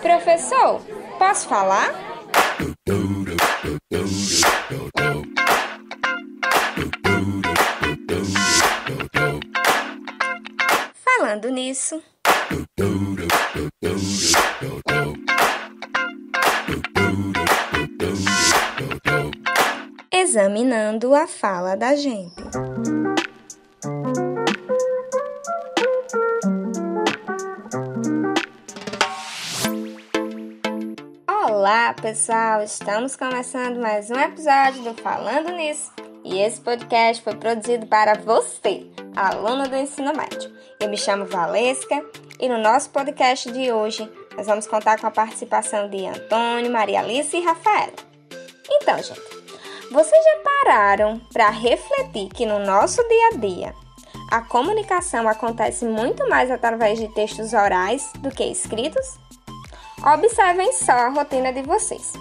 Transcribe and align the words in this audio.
Professor, 0.00 0.80
posso 1.18 1.48
falar? 1.48 1.92
Falando 10.94 11.48
nisso. 11.50 12.00
Examinando 20.12 21.12
a 21.12 21.26
fala 21.26 21.74
da 21.74 21.96
gente. 21.96 22.34
Olá, 31.66 31.94
pessoal! 31.94 32.62
Estamos 32.62 33.16
começando 33.16 33.80
mais 33.80 34.10
um 34.10 34.20
episódio 34.20 34.82
do 34.82 34.92
Falando 35.02 35.50
Nisso. 35.50 35.90
E 36.22 36.38
esse 36.38 36.60
podcast 36.60 37.24
foi 37.24 37.34
produzido 37.36 37.86
para 37.86 38.18
você, 38.18 38.86
aluno 39.16 39.66
do 39.66 39.74
ensino 39.74 40.12
médio. 40.14 40.52
Eu 40.78 40.90
me 40.90 40.98
chamo 40.98 41.24
Valesca 41.24 42.04
e 42.38 42.50
no 42.50 42.58
nosso 42.58 42.90
podcast 42.90 43.50
de 43.50 43.72
hoje 43.72 44.06
nós 44.36 44.46
vamos 44.46 44.66
contar 44.66 45.00
com 45.00 45.06
a 45.06 45.10
participação 45.10 45.88
de 45.88 46.04
Antônio, 46.04 46.70
Maria 46.70 47.00
Alice 47.00 47.34
e 47.34 47.42
Rafaela. 47.42 47.94
Então, 48.70 48.98
gente, 48.98 49.22
vocês 49.90 50.22
já 50.22 50.40
pararam 50.44 51.18
para 51.32 51.48
refletir 51.48 52.28
que 52.28 52.44
no 52.44 52.58
nosso 52.58 53.02
dia 53.08 53.28
a 53.28 53.36
dia 53.38 53.74
a 54.30 54.42
comunicação 54.42 55.26
acontece 55.26 55.86
muito 55.86 56.28
mais 56.28 56.50
através 56.50 56.98
de 56.98 57.08
textos 57.14 57.54
orais 57.54 58.12
do 58.18 58.30
que 58.30 58.44
escritos? 58.44 59.23
Observem 60.04 60.70
só 60.74 60.92
a 60.92 61.08
rotina 61.08 61.50
de 61.50 61.62
vocês. 61.62 62.12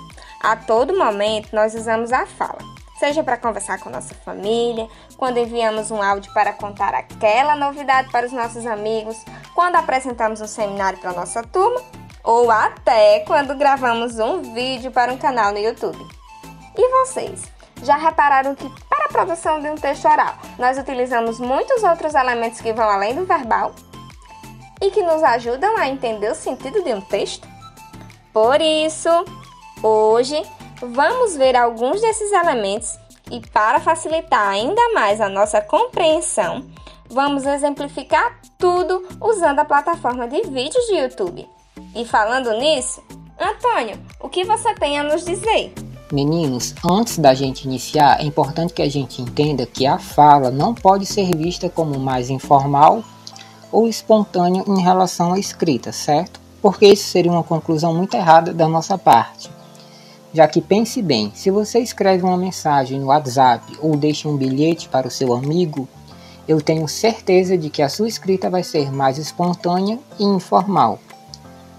A 0.42 0.56
todo 0.56 0.98
momento 0.98 1.53
nós 1.53 1.76
usamos 1.76 2.14
a 2.14 2.25
fala, 2.25 2.59
seja 2.98 3.22
para 3.22 3.36
conversar 3.36 3.78
com 3.81 3.90
nossa 3.90 4.16
família, 4.16 4.88
quando 5.17 5.38
enviamos 5.38 5.92
um 5.92 6.02
áudio 6.02 6.34
para 6.34 6.53
contar 6.53 6.95
aquela 6.95 7.58
novidade 7.58 8.09
para 8.09 8.25
os 8.25 8.31
nossos 8.31 8.66
amigos, 8.66 9.17
quando 9.53 9.75
apresentamos 9.75 10.40
um 10.40 10.48
seminário 10.48 10.98
para 11.00 11.12
nossa 11.12 11.44
turma, 11.44 11.81
ou 12.23 12.50
até 12.50 13.20
quando 13.28 13.53
gravamos 13.53 14.18
um 14.18 14.53
vídeo 14.53 14.90
para 14.90 15.12
um 15.12 15.18
canal 15.18 15.52
no 15.52 15.59
YouTube. 15.59 16.08
E 16.78 16.90
vocês? 16.90 17.44
Já 17.84 17.97
repararam 17.97 18.56
que 18.56 18.72
para 18.88 19.08
a 19.08 19.09
produção 19.09 19.59
de 19.59 19.70
um 19.70 19.75
texto 19.75 20.08
oral 20.08 20.36
nós 20.58 20.78
utilizamos 20.78 21.38
muitos 21.38 21.84
outros 21.84 22.16
elementos 22.16 22.62
que 22.62 22.72
vão 22.72 22.90
além 22.90 23.14
do 23.14 23.25
verbal 23.25 23.73
e 24.81 24.90
que 24.90 25.03
nos 25.03 25.22
ajudam 25.22 25.75
a 25.75 25.90
entender 25.90 26.31
o 26.31 26.36
sentido 26.36 26.81
de 26.81 26.94
um 26.94 27.02
texto? 27.02 27.53
Por 28.34 28.59
isso, 28.59 29.09
hoje 29.84 30.42
vamos 30.81 31.38
ver 31.38 31.56
alguns 31.56 32.02
desses 32.02 32.31
elementos 32.31 32.98
e, 33.31 33.40
para 33.40 33.80
facilitar 33.80 34.50
ainda 34.50 34.81
mais 34.95 35.22
a 35.22 35.30
nossa 35.30 35.62
compreensão, 35.62 36.66
vamos 37.08 37.45
exemplificar 37.45 38.40
tudo 38.58 39.08
usando 39.22 39.59
a 39.59 39.66
plataforma 39.66 40.28
de 40.28 40.42
vídeos 40.50 40.84
de 40.88 40.95
YouTube. 40.95 41.48
E 41.95 42.06
falando 42.06 42.52
nisso, 42.58 43.03
Antônio, 43.40 44.00
o 44.20 44.28
que 44.28 44.44
você 44.44 44.73
tem 44.73 44.97
a 44.97 45.03
nos 45.03 45.23
dizer? 45.23 45.72
Meninos, 46.12 46.73
antes 46.84 47.20
da 47.20 47.36
gente 47.36 47.66
iniciar, 47.66 48.20
é 48.20 48.23
importante 48.23 48.73
que 48.73 48.81
a 48.81 48.90
gente 48.90 49.22
entenda 49.22 49.68
que 49.68 49.86
a 49.86 50.00
fala 50.00 50.50
não 50.50 50.73
pode 50.73 51.06
ser 51.06 51.36
vista 51.36 51.70
como 51.70 52.00
mais 52.00 52.31
informal 52.31 53.03
ou 53.72 53.88
espontânea 53.88 54.64
em 54.68 54.81
relação 54.81 55.34
à 55.34 55.40
escrita, 55.40 55.92
certo? 55.92 56.42
Porque 56.64 56.88
isso 56.88 57.09
seria 57.09 57.30
uma 57.30 57.44
conclusão 57.44 57.94
muito 57.94 58.16
errada 58.16 58.53
da 58.53 58.69
nossa 58.69 58.97
parte. 58.97 59.52
Já 60.33 60.47
que 60.47 60.61
pense 60.61 61.02
bem, 61.02 61.30
se 61.36 61.52
você 61.52 61.79
escreve 61.79 62.24
uma 62.24 62.38
mensagem 62.38 63.01
no 63.01 63.07
WhatsApp 63.07 63.78
ou 63.81 63.97
deixa 63.97 64.29
um 64.29 64.38
bilhete 64.38 64.88
para 64.88 65.06
o 65.06 65.12
seu 65.12 65.34
amigo, 65.34 65.90
eu 66.47 66.62
tenho 66.62 66.88
certeza 66.88 67.57
de 67.57 67.69
que 67.69 67.81
a 67.81 67.90
sua 67.90 68.07
escrita 68.07 68.50
vai 68.50 68.63
ser 68.63 68.94
mais 68.94 69.18
espontânea 69.18 70.00
e 70.18 70.24
informal. 70.24 71.00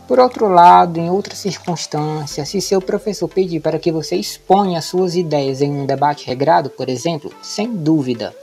Por 0.06 0.21
outro 0.21 0.49
lado, 0.49 1.01
em 1.01 1.09
outras 1.09 1.39
circunstâncias, 1.39 2.51
se 2.51 2.61
seu 2.61 2.81
professor 2.81 3.27
pedir 3.27 3.61
para 3.61 3.78
que 3.78 3.91
você 3.91 4.16
exponha 4.16 4.83
suas 4.83 5.16
ideias 5.16 5.62
em 5.62 5.72
um 5.72 5.87
debate 5.87 6.27
regrado, 6.27 6.69
por 6.69 6.91
exemplo, 6.91 7.33
sem 7.43 7.75
dúvida, 7.75 8.37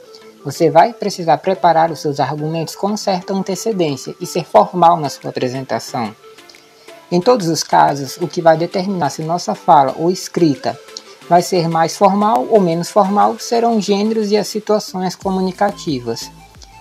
você 0.44 0.72
vai 0.72 0.92
precisar 0.92 1.38
preparar 1.38 1.92
os 1.92 2.00
seus 2.00 2.20
argumentos 2.20 2.76
com 2.76 2.98
certa 2.98 3.32
antecedência 3.32 4.16
e 4.20 4.26
ser 4.26 4.44
formal 4.44 4.98
na 4.98 5.08
sua 5.08 5.30
apresentação. 5.30 6.16
Em 7.12 7.20
todos 7.20 7.50
os 7.50 7.62
casos, 7.62 8.18
o 8.22 8.28
que 8.28 8.42
vai 8.42 8.56
determinar 8.56 9.10
se 9.10 9.22
nossa 9.22 9.54
fala 9.54 9.94
ou 9.98 10.10
escrita 10.10 10.80
vai 11.28 11.42
ser 11.42 11.70
mais 11.70 11.96
formal 11.96 12.48
ou 12.50 12.60
menos 12.60 12.90
formal 12.90 13.38
serão 13.40 13.78
os 13.78 13.86
gêneros 13.86 14.32
e 14.32 14.38
as 14.38 14.48
situações 14.48 15.16
comunicativas. 15.16 16.32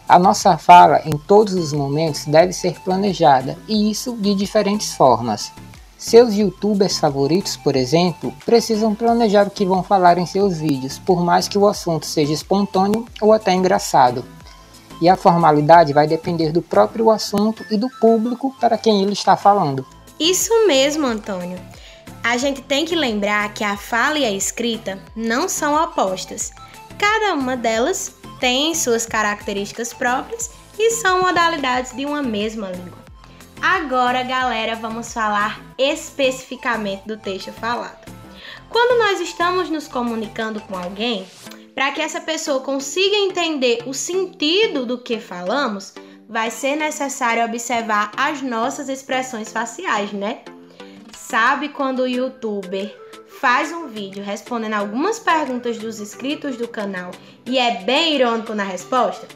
A 0.08 0.18
nossa 0.18 0.56
fala, 0.56 1.02
em 1.04 1.16
todos 1.16 1.54
os 1.54 1.72
momentos, 1.72 2.24
deve 2.24 2.52
ser 2.52 2.80
planejada, 2.80 3.56
e 3.68 3.90
isso 3.90 4.16
de 4.16 4.34
diferentes 4.34 4.92
formas. 4.92 5.52
Seus 5.96 6.34
youtubers 6.34 6.98
favoritos, 6.98 7.56
por 7.56 7.76
exemplo, 7.76 8.32
precisam 8.44 8.94
planejar 8.94 9.46
o 9.46 9.50
que 9.50 9.64
vão 9.64 9.82
falar 9.82 10.18
em 10.18 10.26
seus 10.26 10.58
vídeos, 10.58 10.98
por 10.98 11.22
mais 11.22 11.46
que 11.46 11.58
o 11.58 11.68
assunto 11.68 12.06
seja 12.06 12.32
espontâneo 12.32 13.04
ou 13.20 13.32
até 13.32 13.52
engraçado. 13.52 14.24
E 15.00 15.08
a 15.08 15.16
formalidade 15.16 15.92
vai 15.92 16.06
depender 16.06 16.50
do 16.50 16.62
próprio 16.62 17.10
assunto 17.10 17.64
e 17.70 17.76
do 17.76 17.88
público 18.00 18.54
para 18.60 18.76
quem 18.78 19.02
ele 19.02 19.12
está 19.12 19.36
falando. 19.36 19.86
Isso 20.20 20.66
mesmo, 20.66 21.06
Antônio. 21.06 21.58
A 22.22 22.36
gente 22.36 22.60
tem 22.60 22.84
que 22.84 22.94
lembrar 22.94 23.54
que 23.54 23.64
a 23.64 23.74
fala 23.74 24.18
e 24.18 24.24
a 24.26 24.30
escrita 24.30 25.02
não 25.16 25.48
são 25.48 25.82
opostas. 25.82 26.52
Cada 26.98 27.32
uma 27.32 27.56
delas 27.56 28.14
tem 28.38 28.74
suas 28.74 29.06
características 29.06 29.94
próprias 29.94 30.50
e 30.78 30.90
são 30.90 31.22
modalidades 31.22 31.96
de 31.96 32.04
uma 32.04 32.22
mesma 32.22 32.68
língua. 32.68 32.98
Agora, 33.62 34.22
galera, 34.22 34.76
vamos 34.76 35.10
falar 35.10 35.58
especificamente 35.78 37.06
do 37.06 37.16
texto 37.16 37.50
falado. 37.52 38.12
Quando 38.68 38.98
nós 38.98 39.20
estamos 39.20 39.70
nos 39.70 39.88
comunicando 39.88 40.60
com 40.60 40.76
alguém, 40.76 41.26
para 41.74 41.92
que 41.92 42.02
essa 42.02 42.20
pessoa 42.20 42.60
consiga 42.60 43.16
entender 43.16 43.84
o 43.86 43.94
sentido 43.94 44.84
do 44.84 44.98
que 44.98 45.18
falamos, 45.18 45.94
vai 46.30 46.48
ser 46.48 46.76
necessário 46.76 47.44
observar 47.44 48.12
as 48.16 48.40
nossas 48.40 48.88
expressões 48.88 49.52
faciais, 49.52 50.12
né? 50.12 50.42
Sabe 51.12 51.70
quando 51.70 52.00
o 52.00 52.06
youtuber 52.06 52.96
faz 53.40 53.72
um 53.72 53.88
vídeo 53.88 54.22
respondendo 54.22 54.74
algumas 54.74 55.18
perguntas 55.18 55.76
dos 55.76 55.98
inscritos 55.98 56.56
do 56.56 56.68
canal 56.68 57.10
e 57.44 57.58
é 57.58 57.82
bem 57.82 58.14
irônico 58.14 58.54
na 58.54 58.62
resposta? 58.62 59.26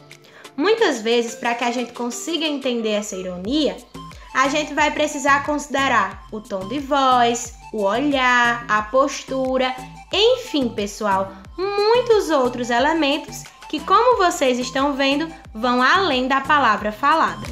Muitas 0.55 1.01
vezes, 1.01 1.35
para 1.35 1.53
que 1.53 1.65
a 1.65 1.71
gente 1.71 1.91
consiga 1.91 2.45
entender 2.45 2.91
essa 2.91 3.17
ironia, 3.17 3.75
a 4.33 4.47
gente 4.47 4.73
vai 4.73 4.89
precisar 4.89 5.45
considerar 5.45 6.25
o 6.31 6.39
tom 6.39 6.65
de 6.69 6.79
voz, 6.79 7.55
o 7.73 7.83
olhar, 7.83 8.65
a 8.69 8.81
postura, 8.83 9.75
enfim, 10.13 10.69
pessoal, 10.69 11.33
muitos 11.57 12.29
outros 12.29 12.69
elementos 12.69 13.43
que, 13.69 13.79
como 13.79 14.17
vocês 14.17 14.59
estão 14.59 14.93
vendo, 14.93 15.27
vão 15.53 15.81
além 15.81 16.27
da 16.27 16.41
palavra 16.41 16.91
falada. 16.91 17.45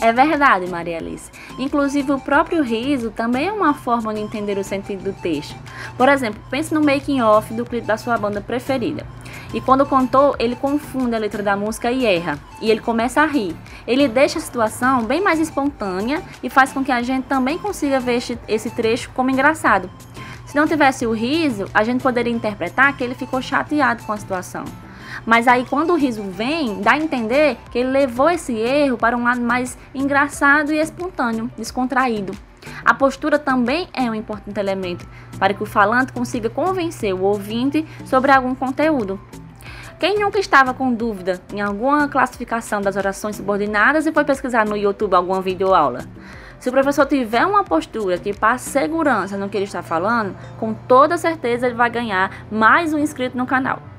É 0.00 0.12
verdade, 0.14 0.66
Maria 0.66 0.96
Alice. 0.96 1.30
Inclusive, 1.58 2.12
o 2.12 2.18
próprio 2.18 2.62
riso 2.62 3.10
também 3.10 3.48
é 3.48 3.52
uma 3.52 3.74
forma 3.74 4.14
de 4.14 4.20
entender 4.20 4.56
o 4.56 4.64
sentido 4.64 5.04
do 5.04 5.12
texto. 5.12 5.54
Por 5.94 6.08
exemplo, 6.08 6.40
pense 6.48 6.72
no 6.72 6.80
making-off 6.80 7.52
do 7.52 7.66
clipe 7.66 7.86
da 7.86 7.98
sua 7.98 8.16
banda 8.16 8.40
preferida. 8.40 9.06
E 9.52 9.60
quando 9.60 9.84
contou, 9.84 10.34
ele 10.38 10.56
confunde 10.56 11.14
a 11.14 11.18
letra 11.18 11.42
da 11.42 11.54
música 11.54 11.90
e 11.90 12.06
erra. 12.06 12.38
E 12.62 12.70
ele 12.70 12.80
começa 12.80 13.20
a 13.20 13.26
rir. 13.26 13.54
Ele 13.86 14.08
deixa 14.08 14.38
a 14.38 14.42
situação 14.42 15.02
bem 15.02 15.20
mais 15.20 15.38
espontânea 15.38 16.22
e 16.42 16.48
faz 16.48 16.72
com 16.72 16.82
que 16.82 16.92
a 16.92 17.02
gente 17.02 17.24
também 17.24 17.58
consiga 17.58 18.00
ver 18.00 18.22
esse 18.48 18.70
trecho 18.70 19.10
como 19.10 19.28
engraçado. 19.28 19.90
Se 20.46 20.56
não 20.56 20.66
tivesse 20.66 21.06
o 21.06 21.12
riso, 21.12 21.66
a 21.74 21.84
gente 21.84 22.02
poderia 22.02 22.32
interpretar 22.32 22.96
que 22.96 23.04
ele 23.04 23.14
ficou 23.14 23.42
chateado 23.42 24.02
com 24.04 24.12
a 24.12 24.16
situação. 24.16 24.64
Mas 25.26 25.46
aí 25.46 25.64
quando 25.68 25.92
o 25.92 25.96
riso 25.96 26.22
vem, 26.22 26.80
dá 26.80 26.92
a 26.92 26.98
entender 26.98 27.56
que 27.70 27.78
ele 27.78 27.90
levou 27.90 28.30
esse 28.30 28.52
erro 28.52 28.96
para 28.96 29.16
um 29.16 29.24
lado 29.24 29.40
mais 29.40 29.76
engraçado 29.94 30.72
e 30.72 30.78
espontâneo, 30.78 31.50
descontraído. 31.56 32.32
A 32.84 32.94
postura 32.94 33.38
também 33.38 33.88
é 33.92 34.10
um 34.10 34.14
importante 34.14 34.58
elemento 34.58 35.06
para 35.38 35.54
que 35.54 35.62
o 35.62 35.66
falante 35.66 36.12
consiga 36.12 36.48
convencer 36.48 37.14
o 37.14 37.22
ouvinte 37.22 37.86
sobre 38.04 38.32
algum 38.32 38.54
conteúdo. 38.54 39.20
Quem 39.98 40.18
nunca 40.18 40.38
estava 40.38 40.72
com 40.72 40.92
dúvida 40.94 41.40
em 41.52 41.60
alguma 41.60 42.08
classificação 42.08 42.80
das 42.80 42.96
orações 42.96 43.36
subordinadas 43.36 44.06
e 44.06 44.12
foi 44.12 44.24
pesquisar 44.24 44.64
no 44.64 44.76
YouTube 44.76 45.14
alguma 45.14 45.42
videoaula? 45.42 46.06
Se 46.58 46.68
o 46.68 46.72
professor 46.72 47.06
tiver 47.06 47.44
uma 47.44 47.64
postura 47.64 48.18
que 48.18 48.32
passe 48.32 48.70
segurança 48.70 49.36
no 49.36 49.48
que 49.48 49.58
ele 49.58 49.64
está 49.64 49.82
falando, 49.82 50.34
com 50.58 50.72
toda 50.72 51.18
certeza 51.18 51.66
ele 51.66 51.74
vai 51.74 51.90
ganhar 51.90 52.46
mais 52.50 52.94
um 52.94 52.98
inscrito 52.98 53.36
no 53.36 53.46
canal. 53.46 53.89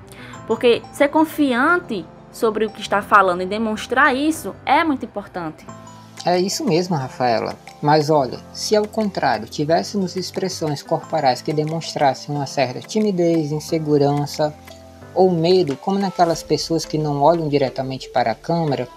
Porque 0.48 0.82
ser 0.94 1.10
confiante 1.10 2.06
sobre 2.32 2.66
o 2.66 2.70
que 2.70 2.82
está 2.82 3.02
falando 3.02 3.42
e 3.42 3.46
demonstrar 3.46 4.16
isso 4.16 4.56
é 4.66 4.84
muito 4.84 5.06
importante. 5.06 5.66
É 6.26 6.40
isso 6.40 6.64
mesmo, 6.64 6.96
Rafaela. 6.96 7.56
Mas 7.82 8.10
olha, 8.12 8.40
se 8.54 8.76
ao 8.76 8.88
contrário 8.88 9.48
tivéssemos 9.48 10.16
expressões 10.16 10.84
corporais 10.84 11.42
que 11.42 11.52
demonstrassem 11.52 12.36
uma 12.36 12.46
certa 12.46 12.80
timidez, 12.80 13.52
insegurança 13.52 14.54
ou 15.16 15.32
medo, 15.32 15.76
como 15.76 15.98
naquelas 15.98 16.44
pessoas 16.44 16.86
que 16.86 16.98
não 16.98 17.22
olham 17.22 17.50
diretamente 17.50 18.08
para 18.10 18.32
a 18.32 18.36
câmera, 18.36 18.88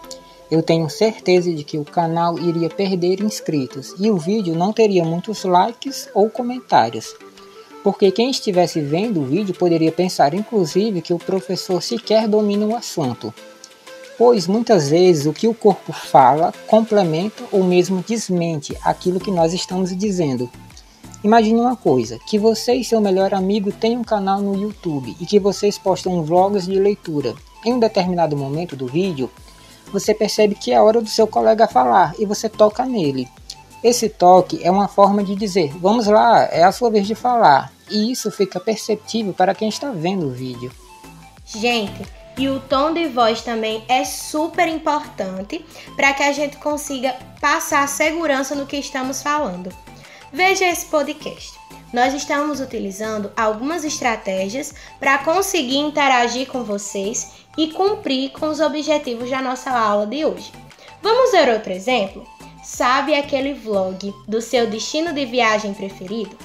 eu 0.50 0.62
tenho 0.62 0.88
certeza 0.91 1.52
de 1.52 1.64
que 1.64 1.79
o 1.79 1.85
canal 1.85 2.38
iria 2.38 2.69
perder 2.69 3.20
inscritos 3.23 3.94
e 3.99 4.11
o 4.11 4.19
vídeo 4.19 4.55
não 4.55 4.73
teria 4.73 5.02
muitos 5.02 5.44
likes 5.44 6.08
ou 6.14 6.29
comentários. 6.29 7.17
Porque 7.84 8.10
quem 8.10 8.31
estivesse 8.31 8.81
vendo 8.81 9.20
o 9.20 9.25
vídeo 9.25 9.54
poderia 9.54 9.92
pensar, 9.92 10.34
inclusive, 10.34 11.00
que 11.00 11.14
o 11.14 11.19
professor 11.19 11.81
sequer 11.81 12.26
domina 12.26 12.66
o 12.66 12.75
assunto 12.75 13.32
pois 14.16 14.46
muitas 14.46 14.88
vezes 14.88 15.26
o 15.26 15.32
que 15.32 15.48
o 15.48 15.54
corpo 15.54 15.92
fala 15.92 16.52
complementa 16.66 17.44
ou 17.50 17.64
mesmo 17.64 18.04
desmente 18.06 18.76
aquilo 18.82 19.20
que 19.20 19.31
nós 19.31 19.52
estamos 19.52 19.96
dizendo. 19.96 20.48
Imagine 21.22 21.60
uma 21.60 21.76
coisa, 21.76 22.19
que 22.26 22.38
você 22.38 22.75
e 22.75 22.84
seu 22.84 23.00
melhor 23.00 23.32
amigo 23.32 23.72
têm 23.72 23.96
um 23.96 24.04
canal 24.04 24.40
no 24.40 24.54
YouTube 24.60 25.16
e 25.19 25.25
que 25.25 25.40
vocês 25.40 25.78
postam 25.78 26.22
vlogs 26.22 26.66
de 26.66 26.78
leitura. 26.78 27.34
Em 27.64 27.72
um 27.72 27.78
determinado 27.78 28.36
momento 28.36 28.76
do 28.76 28.86
vídeo, 28.86 29.31
você 29.90 30.12
percebe 30.12 30.54
que 30.54 30.70
é 30.70 30.81
hora 30.81 31.00
do 31.00 31.08
seu 31.08 31.26
colega 31.26 31.66
falar 31.66 32.14
e 32.19 32.26
você 32.26 32.48
toca 32.48 32.84
nele. 32.84 33.26
Esse 33.82 34.08
toque 34.08 34.60
é 34.62 34.70
uma 34.70 34.86
forma 34.86 35.25
de 35.25 35.34
dizer: 35.34 35.72
vamos 35.78 36.06
lá, 36.06 36.44
é 36.44 36.62
a 36.62 36.72
sua 36.72 36.90
vez 36.90 37.06
de 37.06 37.14
falar. 37.14 37.73
E 37.90 38.10
isso 38.10 38.31
fica 38.31 38.58
perceptível 38.58 39.32
para 39.32 39.54
quem 39.54 39.69
está 39.69 39.90
vendo 39.90 40.26
o 40.26 40.31
vídeo. 40.31 40.72
Gente, 41.46 42.02
e 42.36 42.48
o 42.48 42.58
tom 42.58 42.92
de 42.92 43.06
voz 43.06 43.42
também 43.42 43.84
é 43.88 44.04
super 44.04 44.66
importante 44.66 45.64
para 45.94 46.12
que 46.12 46.22
a 46.22 46.32
gente 46.32 46.56
consiga 46.56 47.14
passar 47.40 47.86
segurança 47.86 48.54
no 48.54 48.66
que 48.66 48.76
estamos 48.76 49.22
falando. 49.22 49.70
Veja 50.32 50.64
esse 50.64 50.86
podcast. 50.86 51.52
Nós 51.92 52.12
estamos 52.12 52.58
utilizando 52.58 53.31
algumas 53.36 53.84
estratégias 53.84 54.75
para 54.98 55.19
conseguir 55.19 55.76
interagir 55.76 56.48
com 56.48 56.64
vocês 56.64 57.44
e 57.56 57.70
cumprir 57.70 58.32
com 58.32 58.48
os 58.48 58.58
objetivos 58.58 59.31
da 59.31 59.40
nossa 59.40 59.70
aula 59.70 60.04
de 60.04 60.25
hoje. 60.25 60.50
Vamos 61.00 61.31
ver 61.31 61.48
outro 61.50 61.72
exemplo? 61.72 62.26
Sabe 62.64 63.14
aquele 63.14 63.54
vlog 63.54 64.12
do 64.26 64.40
seu 64.40 64.66
destino 64.66 65.12
de 65.12 65.25
viagem 65.25 65.72
preferido? 65.72 66.36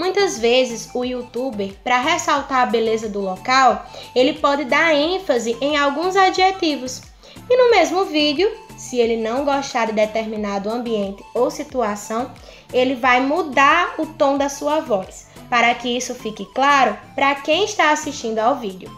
Muitas 0.00 0.38
vezes 0.38 0.88
o 0.94 1.04
youtuber, 1.04 1.74
para 1.84 2.00
ressaltar 2.00 2.62
a 2.62 2.66
beleza 2.66 3.06
do 3.06 3.20
local, 3.20 3.84
ele 4.16 4.32
pode 4.32 4.64
dar 4.64 4.94
ênfase 4.94 5.58
em 5.60 5.76
alguns 5.76 6.16
adjetivos. 6.16 7.02
E 7.50 7.54
no 7.54 7.70
mesmo 7.70 8.06
vídeo, 8.06 8.50
se 8.78 8.98
ele 8.98 9.18
não 9.18 9.44
gostar 9.44 9.88
de 9.88 9.92
determinado 9.92 10.70
ambiente 10.70 11.22
ou 11.34 11.50
situação, 11.50 12.30
ele 12.72 12.94
vai 12.94 13.20
mudar 13.20 13.96
o 13.98 14.06
tom 14.06 14.38
da 14.38 14.48
sua 14.48 14.80
voz, 14.80 15.26
para 15.50 15.74
que 15.74 15.94
isso 15.94 16.14
fique 16.14 16.46
claro 16.54 16.96
para 17.14 17.34
quem 17.34 17.66
está 17.66 17.90
assistindo 17.90 18.38
ao 18.38 18.56
vídeo. 18.56 18.90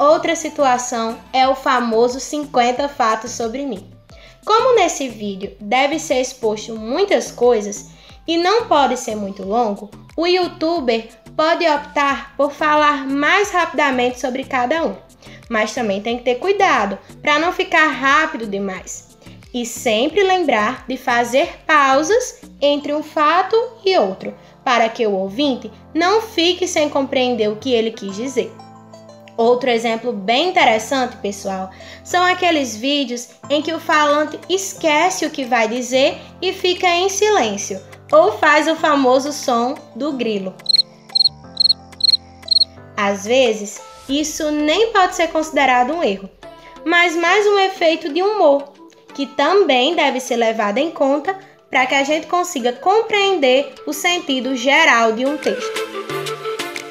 Outra 0.00 0.34
situação 0.34 1.18
é 1.34 1.46
o 1.46 1.54
famoso 1.54 2.18
50 2.18 2.88
fatos 2.88 3.32
sobre 3.32 3.66
mim. 3.66 3.86
Como 4.46 4.74
nesse 4.74 5.06
vídeo 5.06 5.54
deve 5.60 5.98
ser 5.98 6.18
exposto 6.18 6.74
muitas 6.74 7.30
coisas, 7.30 7.90
e 8.30 8.38
não 8.38 8.66
pode 8.66 8.96
ser 8.96 9.16
muito 9.16 9.42
longo, 9.42 9.90
o 10.16 10.24
youtuber 10.24 11.08
pode 11.36 11.68
optar 11.68 12.32
por 12.36 12.52
falar 12.52 13.04
mais 13.04 13.50
rapidamente 13.50 14.20
sobre 14.20 14.44
cada 14.44 14.86
um, 14.86 14.94
mas 15.48 15.74
também 15.74 16.00
tem 16.00 16.16
que 16.16 16.22
ter 16.22 16.36
cuidado 16.36 16.96
para 17.20 17.40
não 17.40 17.52
ficar 17.52 17.88
rápido 17.88 18.46
demais. 18.46 19.18
E 19.52 19.66
sempre 19.66 20.22
lembrar 20.22 20.84
de 20.86 20.96
fazer 20.96 21.58
pausas 21.66 22.40
entre 22.60 22.94
um 22.94 23.02
fato 23.02 23.56
e 23.84 23.98
outro, 23.98 24.32
para 24.64 24.88
que 24.88 25.04
o 25.04 25.12
ouvinte 25.12 25.68
não 25.92 26.22
fique 26.22 26.68
sem 26.68 26.88
compreender 26.88 27.50
o 27.50 27.56
que 27.56 27.72
ele 27.72 27.90
quis 27.90 28.14
dizer. 28.14 28.52
Outro 29.36 29.70
exemplo 29.70 30.12
bem 30.12 30.50
interessante, 30.50 31.16
pessoal, 31.16 31.70
são 32.04 32.24
aqueles 32.24 32.76
vídeos 32.76 33.30
em 33.48 33.60
que 33.60 33.72
o 33.72 33.80
falante 33.80 34.38
esquece 34.48 35.26
o 35.26 35.30
que 35.30 35.44
vai 35.44 35.66
dizer 35.66 36.16
e 36.40 36.52
fica 36.52 36.86
em 36.86 37.08
silêncio, 37.08 37.80
ou 38.10 38.32
faz 38.38 38.66
o 38.68 38.76
famoso 38.76 39.32
som 39.32 39.74
do 39.94 40.12
grilo. 40.12 40.54
Às 42.96 43.24
vezes, 43.24 43.80
isso 44.08 44.50
nem 44.50 44.92
pode 44.92 45.14
ser 45.14 45.28
considerado 45.28 45.92
um 45.92 46.02
erro, 46.02 46.28
mas 46.84 47.16
mais 47.16 47.46
um 47.46 47.58
efeito 47.58 48.12
de 48.12 48.22
humor, 48.22 48.72
que 49.14 49.26
também 49.26 49.94
deve 49.94 50.20
ser 50.20 50.36
levado 50.36 50.78
em 50.78 50.90
conta 50.90 51.38
para 51.70 51.86
que 51.86 51.94
a 51.94 52.02
gente 52.02 52.26
consiga 52.26 52.72
compreender 52.72 53.72
o 53.86 53.92
sentido 53.92 54.56
geral 54.56 55.12
de 55.12 55.24
um 55.24 55.36
texto. 55.36 56.19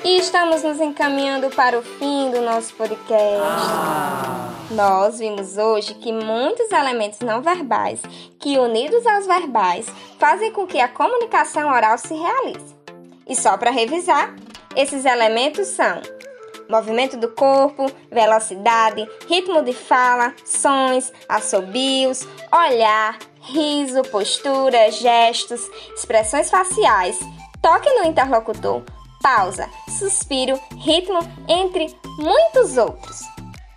E 0.04 0.18
estamos 0.18 0.64
nos 0.64 0.80
encaminhando 0.80 1.50
para 1.50 1.78
o 1.78 1.82
fim 1.82 2.32
do 2.32 2.42
nosso 2.42 2.74
podcast. 2.76 3.42
Ah. 3.44 4.50
Nós 4.72 5.20
vimos 5.20 5.58
hoje 5.58 5.94
que 5.96 6.14
muitos 6.14 6.72
elementos 6.72 7.20
não 7.20 7.42
verbais, 7.42 8.00
que 8.40 8.58
unidos 8.58 9.06
aos 9.06 9.26
verbais, 9.26 9.88
fazem 10.18 10.54
com 10.54 10.66
que 10.66 10.80
a 10.80 10.88
comunicação 10.88 11.70
oral 11.70 11.98
se 11.98 12.14
realize. 12.14 12.76
E 13.28 13.36
só 13.36 13.58
para 13.58 13.72
revisar, 13.72 14.34
esses 14.74 15.04
elementos 15.04 15.68
são 15.68 16.02
movimento 16.70 17.18
do 17.18 17.30
corpo, 17.30 17.92
velocidade, 18.10 19.06
ritmo 19.28 19.62
de 19.64 19.74
fala, 19.74 20.34
sons, 20.46 21.12
assobios, 21.28 22.26
olhar, 22.54 23.18
riso, 23.42 24.04
postura, 24.04 24.92
gestos, 24.92 25.62
expressões 25.94 26.50
faciais, 26.50 27.20
toque 27.62 27.92
no 27.96 28.06
interlocutor, 28.06 28.84
pausa, 29.22 29.70
suspiro, 29.88 30.60
ritmo, 30.78 31.20
entre 31.48 31.96
muitos 32.18 32.78
outros. 32.78 33.22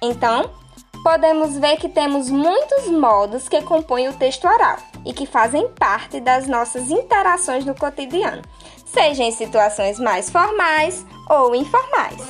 Então, 0.02 0.50
podemos 1.02 1.58
ver 1.58 1.76
que 1.76 1.88
temos 1.88 2.28
muitos 2.28 2.86
modos 2.88 3.48
que 3.48 3.62
compõem 3.62 4.08
o 4.08 4.14
texto 4.14 4.46
oral 4.46 4.78
e 5.04 5.12
que 5.12 5.26
fazem 5.26 5.68
parte 5.68 6.20
das 6.20 6.46
nossas 6.46 6.90
interações 6.90 7.64
no 7.64 7.74
cotidiano, 7.74 8.42
seja 8.86 9.22
em 9.22 9.32
situações 9.32 9.98
mais 9.98 10.30
formais 10.30 11.04
ou 11.28 11.54
informais. 11.54 12.20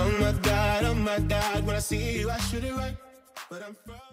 Oh 0.00 0.87
my 1.08 1.18
dad. 1.20 1.66
When 1.66 1.74
I 1.74 1.78
see 1.78 2.18
you, 2.18 2.30
I 2.30 2.38
should 2.38 2.64
it 2.64 2.74
right. 2.74 2.96
But 3.48 3.62
I'm 3.62 3.74
frozen. 3.74 4.08